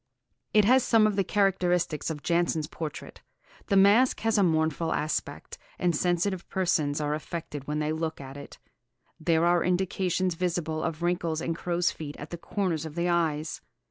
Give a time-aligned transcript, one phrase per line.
[0.51, 3.21] It has some of the characteristics of Jansen's portrait.
[3.67, 8.35] The mask has a mournful aspect, and sensitive persons are affected when they look at
[8.35, 8.57] it....
[9.19, 10.81] There are indications visible...
[10.81, 13.61] of wrinkles and 'crow's feet' at the corners of the eyes.